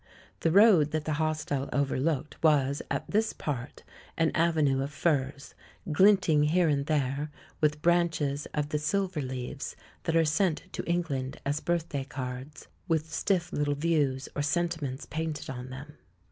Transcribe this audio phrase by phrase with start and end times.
[0.39, 3.83] The road that the hostel overlooked was, at this part,
[4.17, 5.53] an avenue of firs,
[5.91, 7.29] glinting here and there
[7.61, 9.75] with branches of the silver leaves
[10.05, 15.05] that are sent to Eng land as birthday cards, with stiff little views, or sentiments
[15.05, 15.99] painted on them.